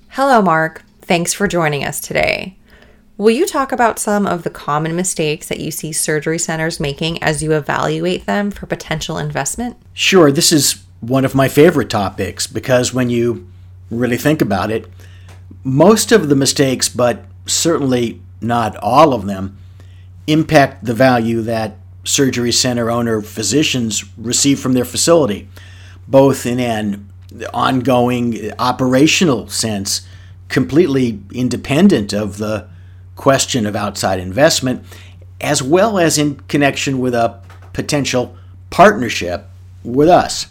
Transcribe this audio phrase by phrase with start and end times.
[0.10, 0.84] Hello, Mark.
[1.02, 2.58] Thanks for joining us today.
[3.18, 7.22] Will you talk about some of the common mistakes that you see surgery centers making
[7.22, 9.76] as you evaluate them for potential investment?
[9.94, 13.51] Sure, this is one of my favorite topics because when you
[13.92, 14.88] really think about it,
[15.64, 19.58] most of the mistakes, but certainly not all of them,
[20.28, 25.48] impact the value that surgery center owner physicians receive from their facility,
[26.08, 27.10] both in an
[27.54, 30.08] ongoing operational sense,
[30.50, 32.68] completely independent of the
[33.16, 34.84] question of outside investment,
[35.40, 37.40] as well as in connection with a
[37.74, 38.36] potential
[38.70, 39.48] partnership
[39.84, 40.48] with us.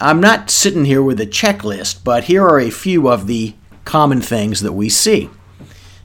[0.00, 4.20] I'm not sitting here with a checklist, but here are a few of the common
[4.20, 5.30] things that we see.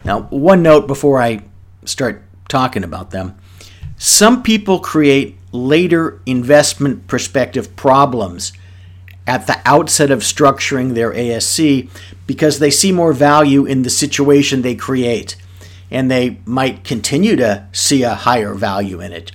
[0.04, 1.44] Now, one note before I
[1.86, 3.38] start talking about them.
[3.98, 8.54] Some people create later investment perspective problems
[9.26, 11.90] at the outset of structuring their ASC
[12.28, 15.38] because they see more value in the situation they create
[15.90, 19.32] and they might continue to see a higher value in it.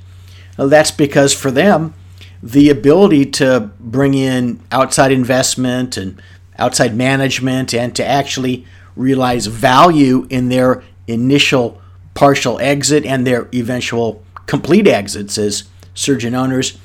[0.58, 1.94] Well, that's because for them,
[2.42, 6.20] the ability to bring in outside investment and
[6.58, 8.64] outside management and to actually
[8.96, 11.80] realize value in their initial
[12.14, 16.78] partial exit and their eventual complete exits as surgeon owners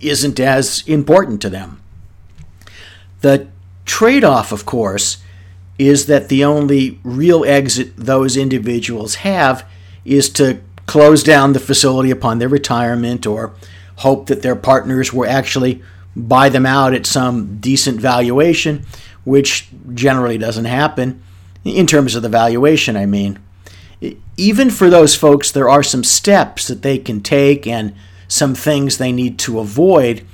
[0.00, 1.80] isn't as important to them.
[3.20, 3.48] The
[3.84, 5.18] trade off, of course,
[5.78, 9.68] is that the only real exit those individuals have
[10.04, 13.52] is to close down the facility upon their retirement or
[13.98, 15.82] hope that their partners will actually
[16.16, 18.84] buy them out at some decent valuation,
[19.24, 21.22] which generally doesn't happen
[21.64, 23.38] in terms of the valuation, I mean.
[24.36, 27.94] Even for those folks, there are some steps that they can take and
[28.28, 30.24] some things they need to avoid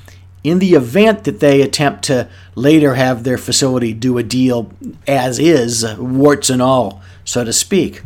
[0.43, 4.71] in the event that they attempt to later have their facility do a deal
[5.09, 8.03] as is, warts and all, so to speak.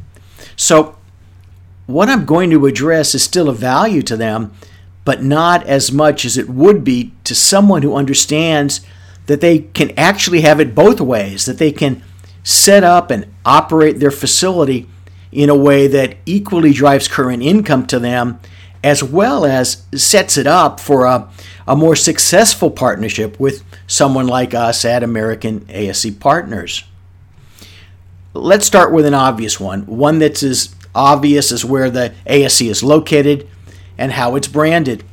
[0.55, 0.97] So,
[1.87, 4.53] what I'm going to address is still of value to them,
[5.09, 8.83] but not as much as it would be to someone who understands
[9.25, 12.03] that they can actually have it both ways, that they can
[12.43, 14.87] set up and operate their facility
[15.33, 18.39] in a way that equally drives current income to them,
[18.85, 21.27] as well as sets it up for a,
[21.67, 26.85] a more successful partnership with someone like us at American ASC Partners.
[28.35, 32.83] Let's start with an obvious one, one that's as obvious as where the ASC is
[32.83, 33.49] located
[33.99, 35.05] and how it's branded.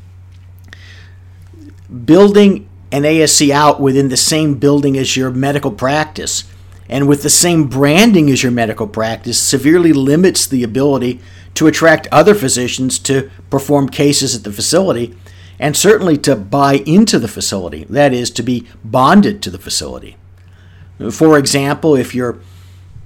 [2.05, 6.45] Building an ASC out within the same building as your medical practice
[6.87, 11.19] and with the same branding as your medical practice severely limits the ability
[11.55, 15.15] to attract other physicians to perform cases at the facility
[15.59, 20.17] and certainly to buy into the facility, that is, to be bonded to the facility.
[21.11, 22.39] For example, if your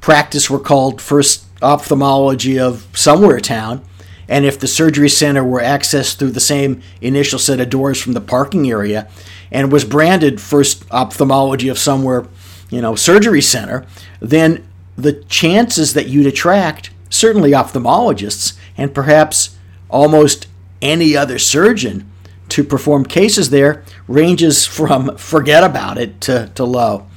[0.02, 3.84] practice were called First Ophthalmology of somewhere town,
[4.30, 8.14] and if the surgery center were accessed through the same initial set of doors from
[8.14, 9.10] the parking area
[9.52, 12.28] and was branded First Ophthalmology of somewhere,
[12.70, 13.88] you know, surgery center,
[14.20, 14.66] then
[14.96, 19.58] the chances that you'd attract certainly ophthalmologists and perhaps
[19.90, 20.46] almost
[20.80, 22.10] any other surgeon
[22.50, 27.08] to perform cases there ranges from forget about it to, to low.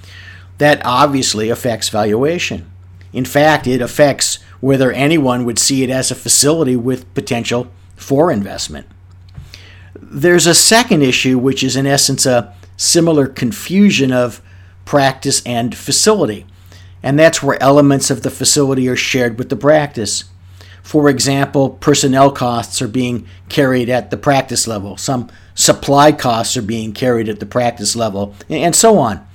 [0.56, 2.70] That obviously affects valuation.
[3.12, 7.66] In fact, it affects whether anyone would see it as a facility with potential
[7.96, 8.86] for investment.
[10.00, 14.40] There's a second issue, which is in essence a similar confusion of
[14.84, 16.46] practice and facility,
[17.02, 20.24] and that's where elements of the facility are shared with the practice.
[20.80, 26.62] For example, personnel costs are being carried at the practice level, some supply costs are
[26.62, 29.26] being carried at the practice level, and so on.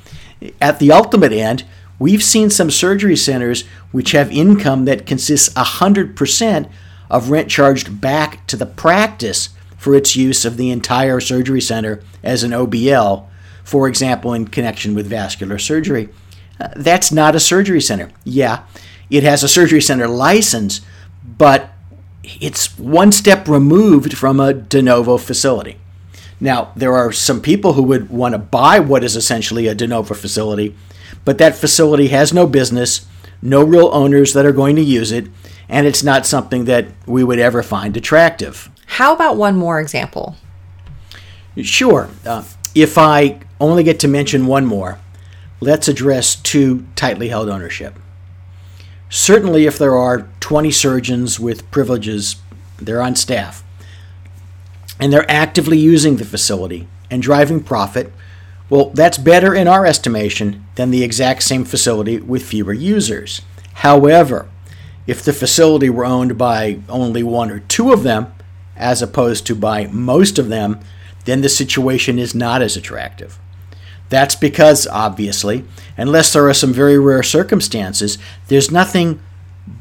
[0.61, 1.65] At the ultimate end,
[1.99, 6.69] We've seen some surgery centers which have income that consists 100%
[7.09, 12.01] of rent charged back to the practice for its use of the entire surgery center
[12.23, 13.25] as an OBL,
[13.63, 16.09] for example, in connection with vascular surgery.
[16.59, 18.11] Uh, that's not a surgery center.
[18.23, 18.63] Yeah,
[19.09, 20.81] it has a surgery center license,
[21.37, 21.71] but
[22.23, 25.77] it's one step removed from a de novo facility.
[26.39, 29.87] Now, there are some people who would want to buy what is essentially a de
[29.87, 30.75] novo facility,
[31.25, 33.07] but that facility has no business,
[33.41, 35.27] no real owners that are going to use it,
[35.67, 38.69] and it's not something that we would ever find attractive.
[38.85, 40.35] How about one more example?
[41.61, 42.09] Sure.
[42.25, 42.43] Uh,
[42.75, 44.99] if I only get to mention one more,
[45.59, 47.95] let's address too tightly held ownership.
[49.09, 52.35] Certainly, if there are 20 surgeons with privileges,
[52.77, 53.63] they're on staff,
[54.99, 58.11] and they're actively using the facility and driving profit,
[58.69, 63.41] well, that's better in our estimation than the exact same facility with fewer users.
[63.75, 64.49] However,
[65.05, 68.33] if the facility were owned by only one or two of them,
[68.75, 70.79] as opposed to by most of them,
[71.25, 73.39] then the situation is not as attractive.
[74.09, 75.65] That's because, obviously,
[75.97, 78.17] unless there are some very rare circumstances,
[78.47, 79.19] there's nothing